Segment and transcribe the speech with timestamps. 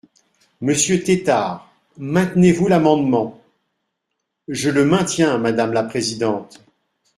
[0.61, 3.39] Monsieur Tétart, maintenez-vous l’amendement?
[4.47, 6.65] Je le maintiens, madame la présidente.